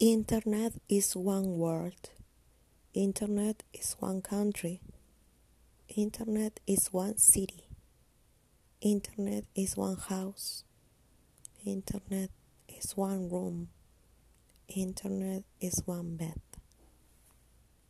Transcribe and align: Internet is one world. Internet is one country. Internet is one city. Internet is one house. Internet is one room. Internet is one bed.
Internet 0.00 0.80
is 0.88 1.14
one 1.14 1.58
world. 1.58 2.08
Internet 2.94 3.64
is 3.74 3.96
one 3.98 4.22
country. 4.22 4.80
Internet 5.94 6.58
is 6.66 6.88
one 6.90 7.18
city. 7.18 7.68
Internet 8.80 9.44
is 9.54 9.76
one 9.76 9.98
house. 9.98 10.64
Internet 11.66 12.30
is 12.66 12.96
one 12.96 13.28
room. 13.28 13.68
Internet 14.68 15.42
is 15.60 15.82
one 15.84 16.16
bed. 16.16 16.40